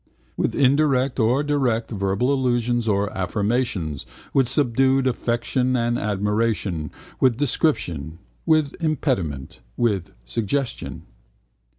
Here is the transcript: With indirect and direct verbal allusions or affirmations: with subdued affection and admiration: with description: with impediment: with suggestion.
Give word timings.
With 0.35 0.55
indirect 0.55 1.19
and 1.19 1.47
direct 1.47 1.91
verbal 1.91 2.33
allusions 2.33 2.87
or 2.87 3.15
affirmations: 3.15 4.07
with 4.33 4.49
subdued 4.49 5.05
affection 5.05 5.75
and 5.75 5.99
admiration: 5.99 6.89
with 7.19 7.37
description: 7.37 8.17
with 8.47 8.75
impediment: 8.83 9.59
with 9.77 10.09
suggestion. 10.25 11.03